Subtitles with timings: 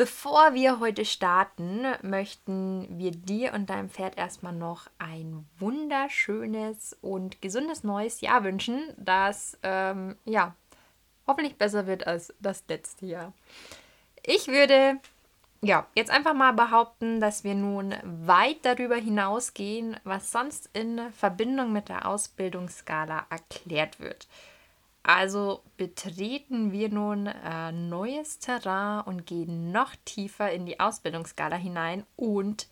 [0.00, 7.42] Bevor wir heute starten, möchten wir dir und deinem Pferd erstmal noch ein wunderschönes und
[7.42, 10.54] gesundes neues Jahr wünschen, das ähm, ja
[11.26, 13.34] hoffentlich besser wird als das letzte Jahr.
[14.24, 15.00] Ich würde
[15.60, 21.74] ja jetzt einfach mal behaupten, dass wir nun weit darüber hinausgehen, was sonst in Verbindung
[21.74, 24.28] mit der Ausbildungsskala erklärt wird.
[25.02, 32.04] Also betreten wir nun äh, neues Terrain und gehen noch tiefer in die Ausbildungsskala hinein
[32.16, 32.68] und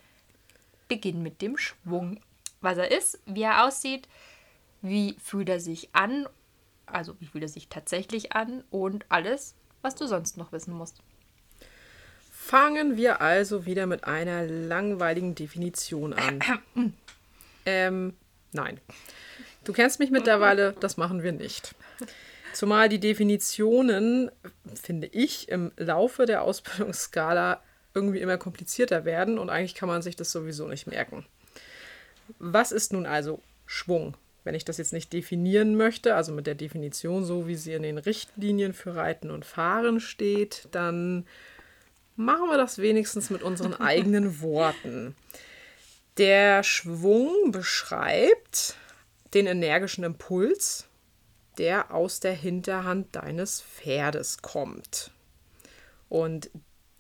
[0.89, 2.21] beginnen mit dem Schwung.
[2.61, 4.09] Was er ist, wie er aussieht,
[4.83, 6.29] wie fühlt er sich an,
[6.87, 10.99] also wie fühlt er sich tatsächlich an und alles, was du sonst noch wissen musst.
[12.31, 16.41] Fangen wir also wieder mit einer langweiligen Definition an.
[17.67, 18.17] ähm,
[18.53, 18.81] nein.
[19.65, 21.75] Du kennst mich mittlerweile, das machen wir nicht.
[22.53, 24.31] Zumal die Definitionen,
[24.75, 27.63] finde ich, im Laufe der Ausbildungsskala
[27.95, 31.27] irgendwie immer komplizierter werden und eigentlich kann man sich das sowieso nicht merken.
[32.39, 34.17] Was ist nun also Schwung?
[34.45, 37.83] Wenn ich das jetzt nicht definieren möchte, also mit der Definition, so wie sie in
[37.83, 41.27] den Richtlinien für Reiten und Fahren steht, dann
[42.17, 45.15] machen wir das wenigstens mit unseren eigenen Worten.
[46.17, 48.77] Der Schwung beschreibt
[49.35, 50.88] den energischen Impuls,
[51.59, 55.11] der aus der Hinterhand deines Pferdes kommt.
[56.09, 56.51] Und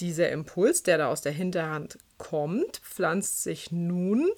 [0.01, 4.29] dieser Impuls, der da aus der Hinterhand kommt, pflanzt sich nun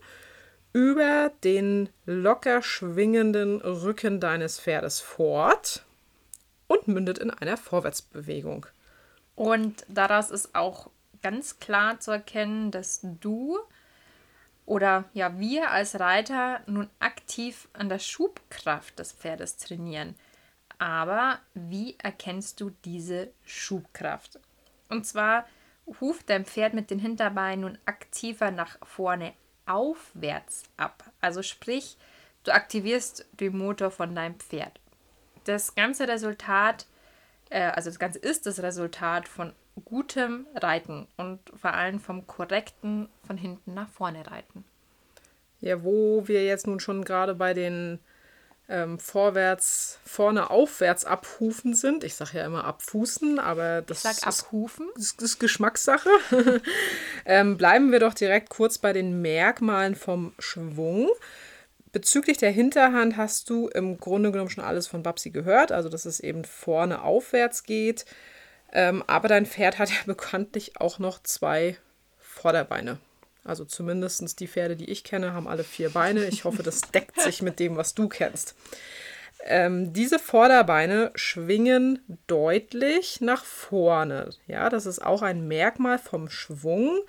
[0.73, 5.85] über den locker schwingenden Rücken deines Pferdes fort
[6.69, 8.67] und mündet in einer Vorwärtsbewegung.
[9.35, 10.91] Und daraus ist auch
[11.23, 13.59] ganz klar zu erkennen, dass du
[14.71, 20.15] oder ja, wir als Reiter nun aktiv an der Schubkraft des Pferdes trainieren.
[20.79, 24.39] Aber wie erkennst du diese Schubkraft?
[24.89, 25.45] Und zwar
[26.01, 29.33] huft dein Pferd mit den Hinterbeinen nun aktiver nach vorne
[29.67, 31.03] aufwärts ab.
[31.21, 31.97] Also sprich,
[32.45, 34.79] du aktivierst den Motor von deinem Pferd.
[35.47, 36.87] Das ganze Resultat,
[37.49, 39.53] äh, also das Ganze ist das Resultat von
[39.85, 44.65] gutem Reiten und vor allem vom korrekten von hinten nach vorne reiten.
[45.61, 47.99] Ja, wo wir jetzt nun schon gerade bei den
[48.71, 52.05] ähm, vorwärts, vorne aufwärts abhufen sind.
[52.05, 54.89] Ich sage ja immer abfußen, aber das ich sag abhufen.
[54.97, 56.09] Ist, ist Geschmackssache.
[57.27, 61.09] ähm, bleiben wir doch direkt kurz bei den Merkmalen vom Schwung.
[61.93, 66.05] Bezüglich der Hinterhand hast du im Grunde genommen schon alles von Babsi gehört, also dass
[66.05, 68.05] es eben vorne aufwärts geht.
[68.73, 71.77] Ähm, aber dein Pferd hat ja bekanntlich auch noch zwei
[72.19, 72.99] Vorderbeine.
[73.45, 76.27] Also zumindest die Pferde, die ich kenne, haben alle vier Beine.
[76.27, 78.55] Ich hoffe, das deckt sich mit dem, was du kennst.
[79.45, 84.31] Ähm, diese Vorderbeine schwingen deutlich nach vorne.
[84.47, 87.01] Ja, das ist auch ein Merkmal vom Schwung,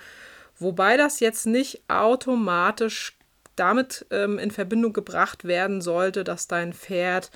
[0.57, 3.17] wobei das jetzt nicht automatisch
[3.57, 7.31] damit ähm, in Verbindung gebracht werden sollte, dass dein Pferd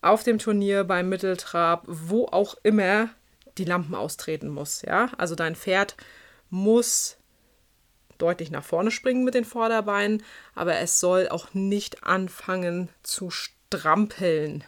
[0.00, 3.10] auf dem Turnier, beim Mitteltrab, wo auch immer
[3.58, 4.82] die Lampen austreten muss.
[4.82, 5.10] Ja?
[5.18, 5.96] Also dein Pferd
[6.50, 7.16] muss
[8.18, 10.22] deutlich nach vorne springen mit den Vorderbeinen,
[10.54, 14.64] aber es soll auch nicht anfangen zu strampeln.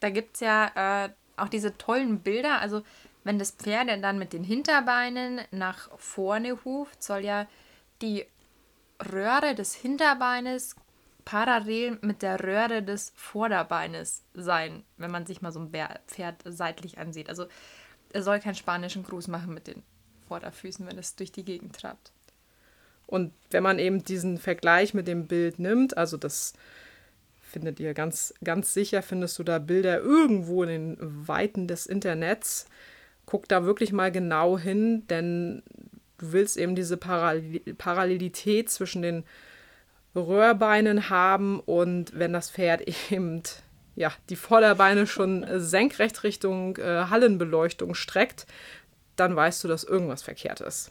[0.00, 2.60] Da gibt es ja äh, auch diese tollen Bilder.
[2.60, 2.82] Also
[3.24, 7.46] wenn das Pferd dann mit den Hinterbeinen nach vorne huft, soll ja
[8.02, 8.26] die
[9.12, 10.76] Röhre des Hinterbeines
[11.24, 15.72] parallel mit der Röhre des Vorderbeines sein, wenn man sich mal so ein
[16.06, 17.28] Pferd seitlich ansieht.
[17.28, 17.46] Also
[18.12, 19.82] er soll keinen spanischen Gruß machen mit den
[20.28, 22.12] Vorderfüßen, wenn es durch die Gegend trabt.
[23.06, 26.54] Und wenn man eben diesen Vergleich mit dem Bild nimmt, also das
[27.42, 30.96] findet ihr ganz, ganz sicher, findest du da Bilder irgendwo in den
[31.28, 32.66] Weiten des Internets.
[33.26, 35.62] Guck da wirklich mal genau hin, denn
[36.18, 39.24] du willst eben diese Parallelität zwischen den
[40.14, 43.42] Röhrbeinen haben und wenn das Pferd eben
[43.96, 48.46] ja, die Vorderbeine schon senkrecht Richtung äh, Hallenbeleuchtung streckt,
[49.16, 50.90] dann weißt du, dass irgendwas verkehrt ist.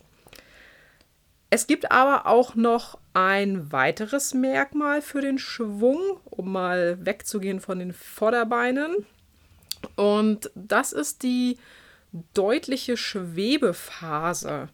[1.49, 7.77] Es gibt aber auch noch ein weiteres Merkmal für den Schwung, um mal wegzugehen von
[7.77, 9.05] den Vorderbeinen.
[9.95, 11.59] Und das ist die
[12.33, 14.69] deutliche Schwebephase.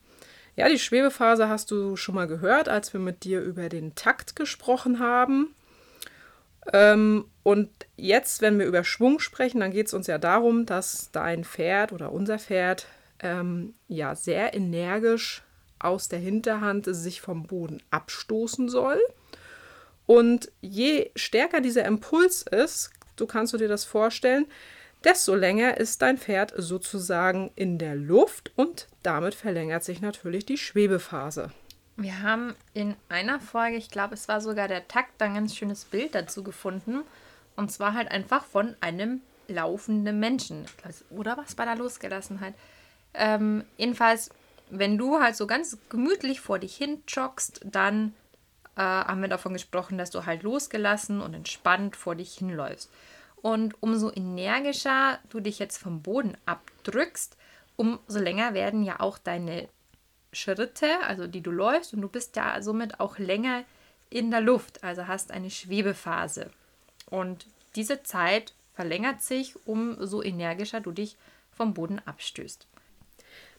[0.59, 4.35] Ja, die Schwebephase hast du schon mal gehört, als wir mit dir über den Takt
[4.35, 5.56] gesprochen haben.
[6.73, 11.11] Ähm, und jetzt, wenn wir über Schwung sprechen, dann geht es uns ja darum, dass
[11.13, 12.88] dein Pferd oder unser Pferd
[13.21, 15.44] ähm, ja sehr energisch
[15.79, 19.00] aus der Hinterhand sich vom Boden abstoßen soll.
[20.07, 24.45] Und je stärker dieser Impuls ist, du kannst du dir das vorstellen,
[25.03, 30.57] desto länger ist dein Pferd sozusagen in der Luft und damit verlängert sich natürlich die
[30.57, 31.51] Schwebephase.
[31.95, 35.83] Wir haben in einer Folge, ich glaube, es war sogar der Takt, ein ganz schönes
[35.83, 37.03] Bild dazu gefunden.
[37.57, 39.19] Und zwar halt einfach von einem
[39.49, 40.65] laufenden Menschen.
[41.09, 42.53] Oder was bei der Losgelassenheit?
[43.13, 44.29] Ähm, jedenfalls,
[44.69, 48.13] wenn du halt so ganz gemütlich vor dich hin joggst, dann
[48.77, 52.89] äh, haben wir davon gesprochen, dass du halt losgelassen und entspannt vor dich hinläufst.
[53.41, 57.38] Und umso energischer du dich jetzt vom Boden abdrückst,
[57.77, 59.69] umso länger werden ja auch deine
[60.33, 63.63] Schritte, also die du läufst, und du bist ja somit auch länger
[64.09, 66.51] in der Luft, also hast eine Schwebephase.
[67.09, 71.15] Und diese Zeit verlängert sich, umso energischer du dich
[71.51, 72.68] vom Boden abstößt.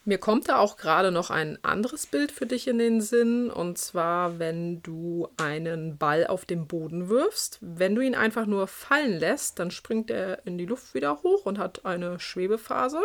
[0.03, 3.77] Mir kommt da auch gerade noch ein anderes Bild für dich in den Sinn, und
[3.77, 7.59] zwar, wenn du einen Ball auf den Boden wirfst.
[7.61, 11.45] Wenn du ihn einfach nur fallen lässt, dann springt er in die Luft wieder hoch
[11.45, 13.03] und hat eine Schwebephase.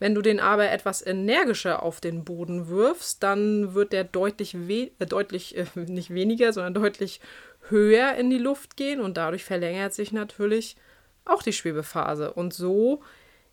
[0.00, 4.90] Wenn du den aber etwas energischer auf den Boden wirfst, dann wird der deutlich, we
[4.98, 7.20] äh, deutlich äh, nicht weniger, sondern deutlich
[7.68, 10.76] höher in die Luft gehen und dadurch verlängert sich natürlich
[11.24, 12.32] auch die Schwebephase.
[12.32, 13.02] Und so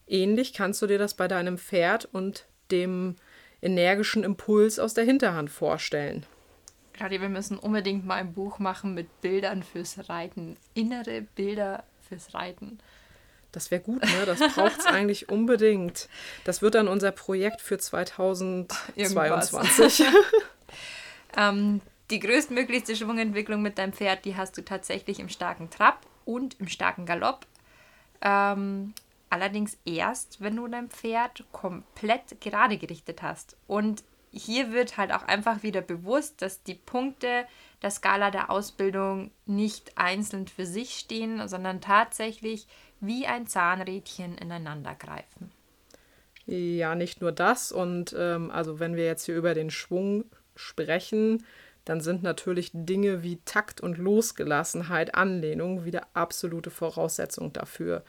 [0.07, 3.15] ähnlich kannst du dir das bei deinem Pferd und dem
[3.61, 6.25] energischen Impuls aus der Hinterhand vorstellen.
[6.93, 10.57] Gerade wir müssen unbedingt mal ein Buch machen mit Bildern fürs Reiten.
[10.73, 12.79] Innere Bilder fürs Reiten.
[13.51, 14.25] Das wäre gut, ne?
[14.25, 16.07] Das braucht es eigentlich unbedingt.
[16.43, 20.05] Das wird dann unser Projekt für 2022.
[21.37, 26.59] ähm, die größtmöglichste Schwungentwicklung mit deinem Pferd, die hast du tatsächlich im starken Trab und
[26.59, 27.45] im starken Galopp.
[28.21, 28.93] Ähm,
[29.33, 33.57] Allerdings erst, wenn du dein Pferd komplett gerade gerichtet hast.
[33.65, 37.45] Und hier wird halt auch einfach wieder bewusst, dass die Punkte
[37.81, 42.67] der Skala der Ausbildung nicht einzeln für sich stehen, sondern tatsächlich
[42.99, 45.51] wie ein Zahnrädchen ineinander greifen.
[46.45, 47.71] Ja, nicht nur das.
[47.71, 50.25] Und ähm, also wenn wir jetzt hier über den Schwung
[50.55, 51.43] sprechen,
[51.85, 58.03] dann sind natürlich Dinge wie Takt und Losgelassenheit, Anlehnung wieder absolute Voraussetzung dafür.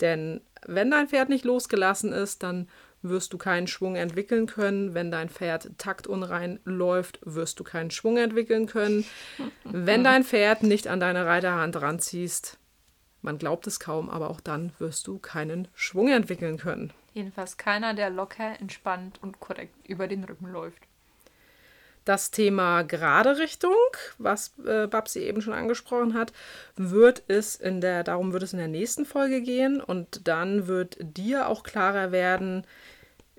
[0.00, 2.68] Denn wenn dein Pferd nicht losgelassen ist, dann
[3.02, 4.94] wirst du keinen Schwung entwickeln können.
[4.94, 9.04] Wenn dein Pferd taktunrein läuft, wirst du keinen Schwung entwickeln können.
[9.64, 12.58] Wenn dein Pferd nicht an deine Reiterhand ranziehst,
[13.22, 16.92] man glaubt es kaum, aber auch dann wirst du keinen Schwung entwickeln können.
[17.12, 20.82] Jedenfalls keiner, der locker, entspannt und korrekt über den Rücken läuft.
[22.04, 23.76] Das Thema gerade Richtung,
[24.18, 26.32] was äh, Babsi eben schon angesprochen hat,
[26.76, 30.96] wird es in der, darum wird es in der nächsten Folge gehen und dann wird
[31.00, 32.66] dir auch klarer werden,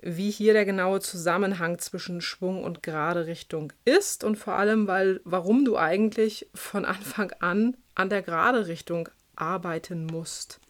[0.00, 5.20] wie hier der genaue Zusammenhang zwischen Schwung und gerade Richtung ist und vor allem, weil,
[5.24, 10.60] warum du eigentlich von Anfang an an der gerade Richtung arbeiten musst.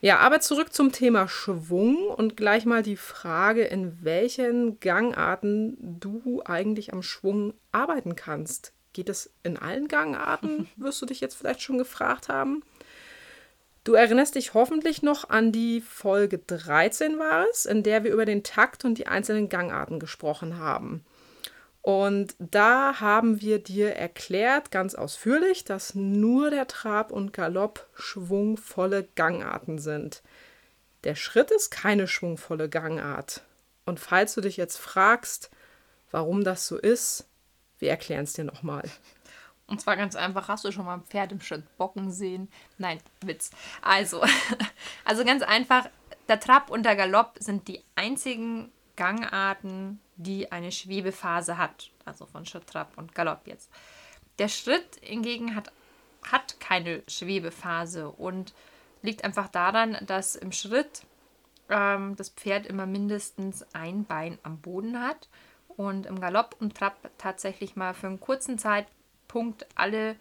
[0.00, 6.42] Ja, aber zurück zum Thema Schwung und gleich mal die Frage, in welchen Gangarten du
[6.44, 8.72] eigentlich am Schwung arbeiten kannst.
[8.92, 12.62] Geht es in allen Gangarten, wirst du dich jetzt vielleicht schon gefragt haben.
[13.84, 18.24] Du erinnerst dich hoffentlich noch an die Folge 13 war es, in der wir über
[18.24, 21.04] den Takt und die einzelnen Gangarten gesprochen haben.
[21.86, 29.04] Und da haben wir dir erklärt, ganz ausführlich, dass nur der Trab und Galopp schwungvolle
[29.14, 30.24] Gangarten sind.
[31.04, 33.42] Der Schritt ist keine schwungvolle Gangart.
[33.84, 35.48] Und falls du dich jetzt fragst,
[36.10, 37.28] warum das so ist,
[37.78, 38.82] wir erklären es dir nochmal.
[39.68, 42.48] Und zwar ganz einfach, hast du schon mal ein Pferd im Schritt bocken sehen?
[42.78, 43.52] Nein, Witz.
[43.80, 44.24] Also,
[45.04, 45.88] also ganz einfach,
[46.26, 52.46] der Trab und der Galopp sind die einzigen Gangarten, die eine Schwebephase hat, also von
[52.46, 53.70] Schritt, Trab und Galopp jetzt.
[54.38, 55.72] Der Schritt hingegen hat,
[56.22, 58.54] hat keine Schwebephase und
[59.02, 61.02] liegt einfach daran, dass im Schritt
[61.68, 65.28] ähm, das Pferd immer mindestens ein Bein am Boden hat
[65.68, 70.16] und im Galopp und Trab tatsächlich mal für einen kurzen Zeitpunkt alle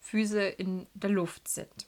[0.00, 1.86] Füße in der Luft sind.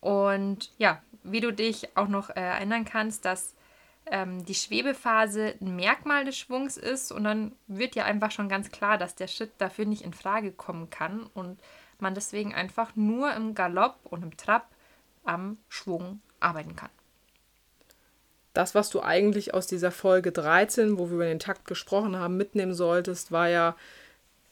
[0.00, 3.54] Und ja, wie du dich auch noch äh, erinnern kannst, dass
[4.06, 8.70] ähm, die Schwebephase ein Merkmal des Schwungs ist und dann wird ja einfach schon ganz
[8.70, 11.58] klar, dass der Schritt dafür nicht in Frage kommen kann und
[11.98, 14.68] man deswegen einfach nur im Galopp und im Trab
[15.24, 16.90] am Schwung arbeiten kann.
[18.54, 22.36] Das, was du eigentlich aus dieser Folge 13, wo wir über den Takt gesprochen haben,
[22.36, 23.76] mitnehmen solltest, war ja,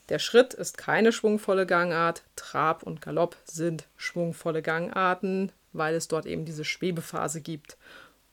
[0.09, 6.27] der Schritt ist keine schwungvolle Gangart, Trab und Galopp sind schwungvolle Gangarten, weil es dort
[6.27, 7.77] eben diese Schwebephase gibt,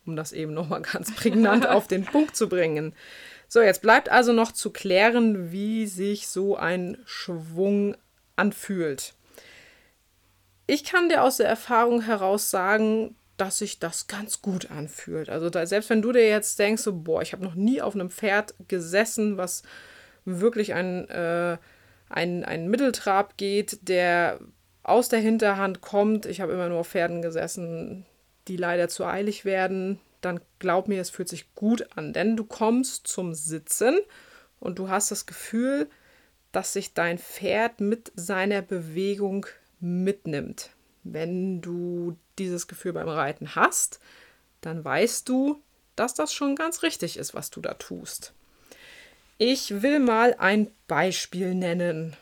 [0.08, 2.96] um das eben nochmal ganz prägnant auf den Punkt zu bringen.
[3.48, 7.96] So, jetzt bleibt also noch zu klären, wie sich so ein Schwung
[8.36, 9.14] anfühlt.
[10.66, 15.30] Ich kann dir aus der Erfahrung heraus sagen, dass sich das ganz gut anfühlt.
[15.30, 17.96] Also da, selbst wenn du dir jetzt denkst, so, boah, ich habe noch nie auf
[17.96, 19.64] einem Pferd gesessen, was
[20.26, 21.58] wirklich ein, äh,
[22.10, 24.40] ein, ein Mitteltrab geht, der
[24.84, 26.26] aus der Hinterhand kommt.
[26.26, 28.06] Ich habe immer nur auf Pferden gesessen,
[28.48, 30.00] die leider zu eilig werden.
[30.22, 34.00] Dann glaub mir, es fühlt sich gut an, denn du kommst zum Sitzen
[34.60, 35.90] und du hast das Gefühl,
[36.52, 39.46] dass sich dein Pferd mit seiner Bewegung
[39.80, 40.72] mitnimmt.
[41.04, 44.00] Wenn du dieses Gefühl beim Reiten hast,
[44.62, 45.62] dann weißt du,
[45.96, 48.34] dass das schon ganz richtig ist, was du da tust.
[49.38, 52.16] Ich will mal ein Beispiel nennen,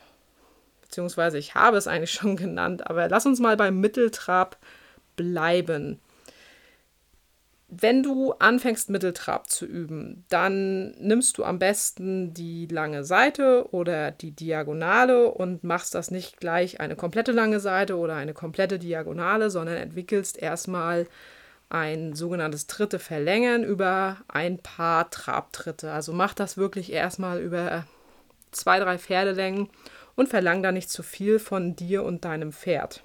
[0.81, 4.57] beziehungsweise ich habe es eigentlich schon genannt, aber lass uns mal beim Mitteltrab
[5.15, 5.99] bleiben.
[7.77, 14.11] Wenn du anfängst, Mitteltrab zu üben, dann nimmst du am besten die lange Seite oder
[14.11, 19.49] die Diagonale und machst das nicht gleich eine komplette lange Seite oder eine komplette Diagonale,
[19.49, 21.07] sondern entwickelst erstmal
[21.67, 25.91] ein sogenanntes Dritte verlängern über ein paar Trabtritte.
[25.91, 27.85] Also mach das wirklich erstmal über
[28.51, 29.69] zwei, drei Pferdelängen
[30.15, 33.03] und verlang da nicht zu viel von dir und deinem Pferd.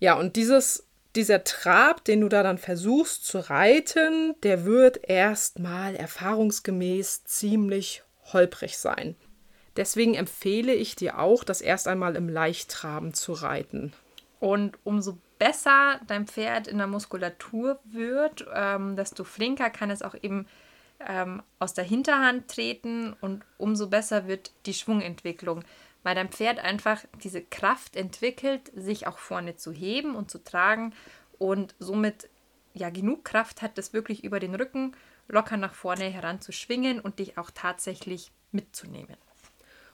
[0.00, 5.96] Ja, und dieses dieser Trab, den du da dann versuchst zu reiten, der wird erstmal
[5.96, 8.02] erfahrungsgemäß ziemlich
[8.32, 9.16] holprig sein.
[9.76, 13.92] Deswegen empfehle ich dir auch, das erst einmal im Leichttraben zu reiten.
[14.38, 20.14] Und umso besser dein Pferd in der Muskulatur wird, ähm, desto flinker kann es auch
[20.20, 20.46] eben
[21.06, 25.64] ähm, aus der Hinterhand treten und umso besser wird die Schwungentwicklung
[26.02, 30.94] weil dein Pferd einfach diese Kraft entwickelt, sich auch vorne zu heben und zu tragen
[31.38, 32.28] und somit
[32.74, 34.96] ja genug Kraft hat, das wirklich über den Rücken
[35.28, 39.16] locker nach vorne heranzuschwingen und dich auch tatsächlich mitzunehmen.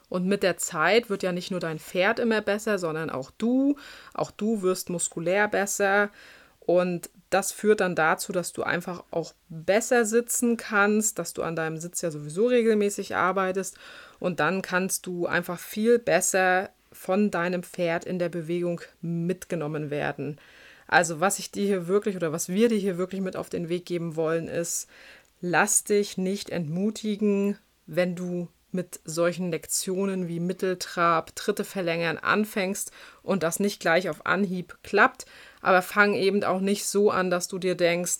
[0.09, 3.75] Und mit der Zeit wird ja nicht nur dein Pferd immer besser, sondern auch du.
[4.13, 6.09] Auch du wirst muskulär besser.
[6.67, 11.55] Und das führt dann dazu, dass du einfach auch besser sitzen kannst, dass du an
[11.55, 13.77] deinem Sitz ja sowieso regelmäßig arbeitest
[14.19, 20.39] und dann kannst du einfach viel besser von deinem Pferd in der Bewegung mitgenommen werden.
[20.87, 23.69] Also was ich dir hier wirklich oder was wir dir hier wirklich mit auf den
[23.69, 24.87] Weg geben wollen, ist,
[25.39, 32.91] lass dich nicht entmutigen, wenn du mit solchen Lektionen wie Mitteltrab, Tritte verlängern anfängst
[33.23, 35.25] und das nicht gleich auf Anhieb klappt,
[35.61, 38.19] aber fang eben auch nicht so an, dass du dir denkst,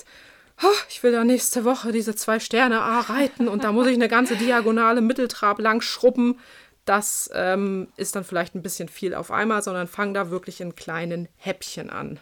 [0.64, 3.96] oh, ich will da nächste Woche diese zwei Sterne A reiten und da muss ich
[3.96, 6.40] eine ganze diagonale Mitteltrab lang schrubben.
[6.86, 10.76] Das ähm, ist dann vielleicht ein bisschen viel auf einmal, sondern fang da wirklich in
[10.76, 12.20] kleinen Häppchen an.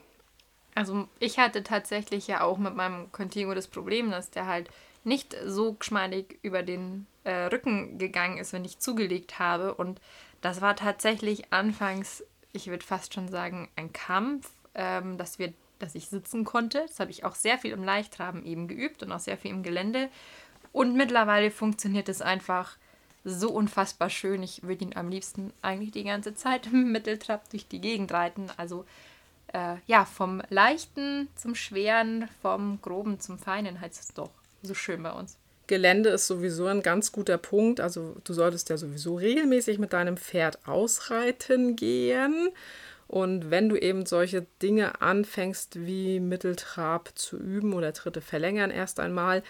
[0.74, 4.70] Also ich hatte tatsächlich ja auch mit meinem Contigo das Problem, dass der halt
[5.06, 9.74] nicht so geschmeidig über den äh, Rücken gegangen ist, wenn ich zugelegt habe.
[9.76, 10.02] Und
[10.42, 15.96] das war tatsächlich anfangs, ich würde fast schon sagen, ein Kampf, ähm, dass wir dass
[15.96, 16.84] ich sitzen konnte.
[16.88, 19.64] Das habe ich auch sehr viel im Leichtraben eben geübt und auch sehr viel im
[19.64, 20.10] Gelände.
[20.72, 22.78] Und mittlerweile funktioniert es einfach
[23.24, 24.44] so unfassbar schön.
[24.44, 28.48] Ich würde ihn am liebsten eigentlich die ganze Zeit im Mitteltrab durch die Gegend reiten.
[28.58, 28.86] Also
[29.54, 34.32] äh, ja, vom Leichten zum Schweren, vom Groben zum Feinen heißt es doch
[34.64, 35.38] so schön bei uns.
[35.68, 37.80] Gelände ist sowieso ein ganz guter Punkt.
[37.80, 42.50] Also du solltest ja sowieso regelmäßig mit deinem Pferd ausreiten gehen.
[43.08, 49.00] Und wenn du eben solche Dinge anfängst, wie Mitteltrab zu üben oder Tritte verlängern erst
[49.00, 49.44] einmal,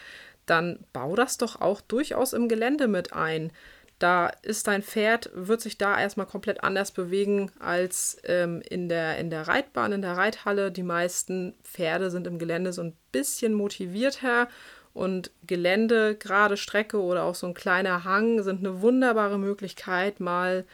[0.45, 3.51] dann bau das doch auch durchaus im Gelände mit ein.
[3.97, 9.17] Da ist dein Pferd, wird sich da erstmal komplett anders bewegen als ähm, in, der,
[9.17, 10.69] in der Reitbahn, in der Reithalle.
[10.69, 14.49] Die meisten Pferde sind im Gelände so ein bisschen motivierter
[14.93, 20.65] und Gelände, gerade Strecke oder auch so ein kleiner Hang sind eine wunderbare Möglichkeit, mal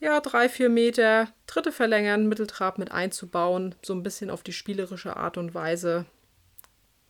[0.00, 5.16] ja, drei, vier Meter Tritte verlängern, Mitteltrab mit einzubauen, so ein bisschen auf die spielerische
[5.16, 6.06] Art und Weise.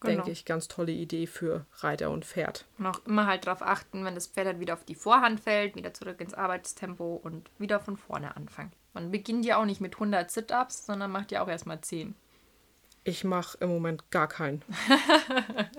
[0.00, 0.16] Genau.
[0.16, 2.66] Denke ich, ganz tolle Idee für Reiter und Pferd.
[2.78, 5.74] Und auch immer halt darauf achten, wenn das Pferd halt wieder auf die Vorhand fällt,
[5.74, 8.72] wieder zurück ins Arbeitstempo und wieder von vorne anfangen.
[8.92, 12.14] Man beginnt ja auch nicht mit 100 Sit-Ups, sondern macht ja auch erstmal 10.
[13.04, 14.62] Ich mache im Moment gar keinen.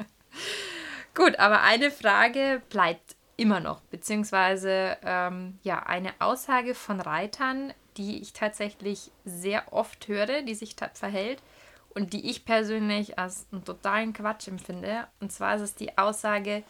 [1.14, 8.20] Gut, aber eine Frage bleibt immer noch, beziehungsweise ähm, ja, eine Aussage von Reitern, die
[8.22, 11.42] ich tatsächlich sehr oft höre, die sich verhält
[11.90, 15.08] und die ich persönlich als einen totalen Quatsch empfinde.
[15.20, 16.64] Und zwar ist es die Aussage,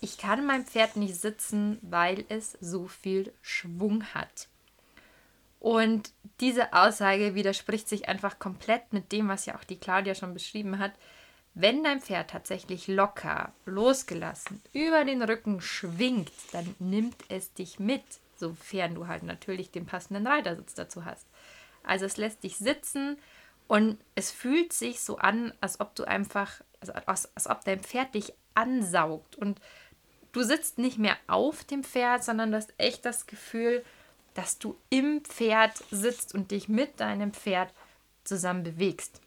[0.00, 4.48] ich kann mein Pferd nicht sitzen, weil es so viel Schwung hat.
[5.58, 10.32] Und diese Aussage widerspricht sich einfach komplett mit dem, was ja auch die Claudia schon
[10.32, 10.92] beschrieben hat.
[11.54, 18.04] Wenn dein Pferd tatsächlich locker, losgelassen, über den Rücken schwingt, dann nimmt es dich mit,
[18.36, 21.26] sofern du halt natürlich den passenden Reitersitz dazu hast.
[21.82, 23.18] Also es lässt dich sitzen
[23.66, 27.80] und es fühlt sich so an, als ob du einfach, also als, als ob dein
[27.80, 29.60] Pferd dich ansaugt und
[30.32, 33.84] du sitzt nicht mehr auf dem Pferd, sondern du hast echt das Gefühl,
[34.34, 37.72] dass du im Pferd sitzt und dich mit deinem Pferd
[38.24, 39.20] zusammen bewegst.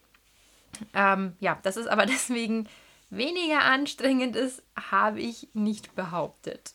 [0.93, 2.67] Ähm, ja, dass es aber deswegen
[3.09, 6.73] weniger anstrengend ist, habe ich nicht behauptet.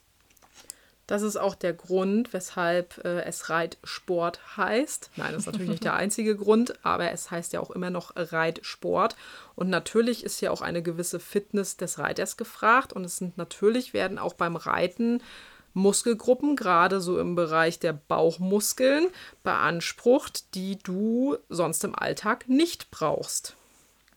[1.08, 5.10] Das ist auch der Grund, weshalb äh, es Reitsport heißt.
[5.16, 8.12] Nein, das ist natürlich nicht der einzige Grund, aber es heißt ja auch immer noch
[8.14, 9.16] Reitsport.
[9.56, 12.92] Und natürlich ist ja auch eine gewisse Fitness des Reiters gefragt.
[12.92, 15.22] Und es sind natürlich werden auch beim Reiten
[15.72, 19.06] Muskelgruppen, gerade so im Bereich der Bauchmuskeln,
[19.42, 23.56] beansprucht, die du sonst im Alltag nicht brauchst.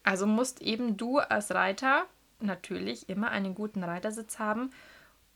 [0.03, 2.05] Also musst eben du als Reiter
[2.39, 4.71] natürlich immer einen guten Reitersitz haben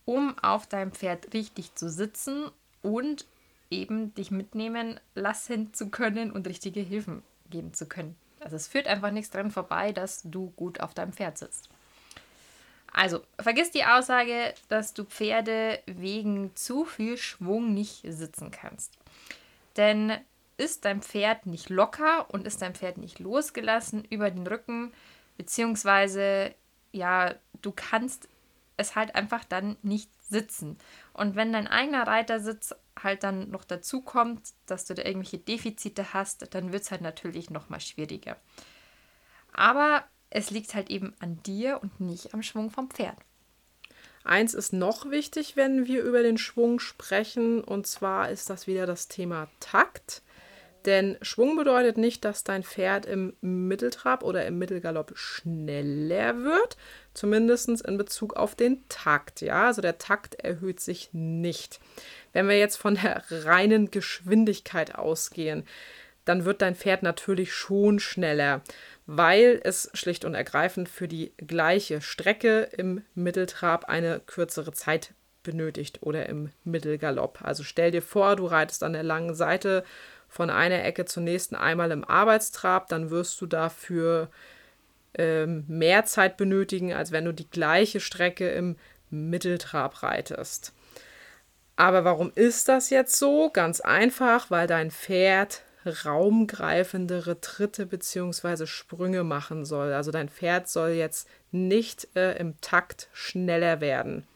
[0.06, 2.50] um auf deinem Pferd richtig zu sitzen
[2.82, 3.26] und
[3.72, 8.16] eben dich mitnehmen lassen zu können und richtige Hilfen geben zu können.
[8.40, 11.70] Also es führt einfach nichts dran vorbei, dass du gut auf deinem Pferd sitzt.
[12.94, 18.94] Also, vergiss die Aussage, dass du Pferde wegen zu viel Schwung nicht sitzen kannst.
[19.76, 20.14] Denn
[20.58, 24.94] ist dein Pferd nicht locker und ist dein Pferd nicht losgelassen über den Rücken,
[25.38, 26.56] beziehungsweise
[26.92, 28.30] ja, du kannst
[28.78, 30.78] es halt einfach dann nicht sitzen.
[31.14, 36.14] Und wenn dein eigener Reitersitz halt dann noch dazu kommt, dass du da irgendwelche Defizite
[36.14, 38.38] hast, dann wird es halt natürlich noch mal schwieriger.
[39.54, 43.18] Aber es liegt halt eben an dir und nicht am Schwung vom Pferd.
[44.24, 48.88] Eins ist noch wichtig, wenn wir über den Schwung sprechen, und zwar ist das wieder
[48.88, 50.24] das Thema Takt.
[50.86, 56.78] Denn Schwung bedeutet nicht, dass dein Pferd im Mitteltrab oder im Mittelgalopp schneller wird,
[57.14, 59.42] zumindest in Bezug auf den Takt.
[59.42, 61.80] Ja, also der Takt erhöht sich nicht.
[62.34, 65.66] Wenn wir jetzt von der reinen Geschwindigkeit ausgehen,
[66.24, 68.62] dann wird dein Pferd natürlich schon schneller,
[69.06, 76.00] weil es schlicht und ergreifend für die gleiche Strecke im Mitteltrab eine kürzere Zeit benötigt
[76.02, 77.40] oder im Mittelgalopp.
[77.44, 79.84] Also stell dir vor, du reitest an der langen Seite
[80.36, 84.28] von einer Ecke zur nächsten einmal im Arbeitstrab, dann wirst du dafür
[85.18, 88.76] ähm, mehr Zeit benötigen, als wenn du die gleiche Strecke im
[89.10, 90.74] Mitteltrab reitest.
[91.78, 93.50] Aber warum ist das jetzt so?
[93.50, 98.66] Ganz einfach, weil dein Pferd raumgreifendere Tritte bzw.
[98.66, 99.94] Sprünge machen soll.
[99.94, 104.28] Also dein Pferd soll jetzt nicht äh, im Takt schneller werden.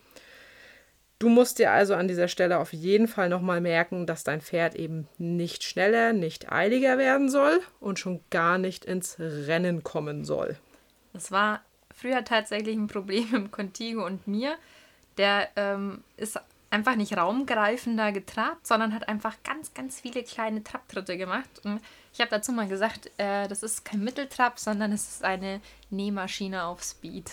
[1.20, 4.76] Du musst dir also an dieser Stelle auf jeden Fall nochmal merken, dass dein Pferd
[4.76, 10.56] eben nicht schneller, nicht eiliger werden soll und schon gar nicht ins Rennen kommen soll.
[11.12, 11.62] Das war
[11.94, 14.56] früher tatsächlich ein Problem im Contigo und mir.
[15.18, 21.18] Der ähm, ist einfach nicht raumgreifender getrabt, sondern hat einfach ganz, ganz viele kleine Trabtritte
[21.18, 21.50] gemacht.
[21.66, 21.82] Und
[22.14, 26.64] ich habe dazu mal gesagt, äh, das ist kein Mitteltrab, sondern es ist eine Nähmaschine
[26.64, 27.30] auf Speed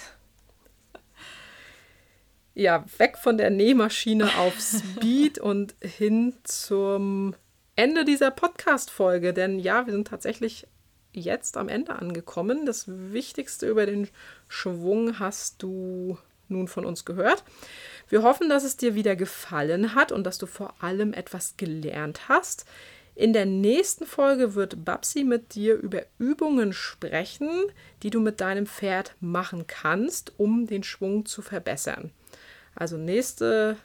[2.57, 7.35] ja, weg von der Nähmaschine auf Speed und hin zum
[7.77, 9.35] Ende dieser Podcast-Folge.
[9.35, 10.67] Denn ja, wir sind tatsächlich
[11.13, 12.65] jetzt am Ende angekommen.
[12.65, 14.09] Das Wichtigste über den
[14.49, 16.17] Schwung hast du
[16.49, 17.45] nun von uns gehört.
[18.09, 22.31] Wir hoffen, dass es dir wieder gefallen hat und dass du vor allem etwas gelernt
[22.31, 22.65] hast.
[23.15, 27.51] In der nächsten Folge wird Babsi mit dir über Übungen sprechen,
[28.03, 32.13] die du mit deinem Pferd machen kannst, um den Schwung zu verbessern.
[32.77, 33.77] Also nächste,